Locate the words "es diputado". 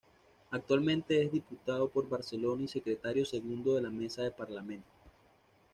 1.21-1.87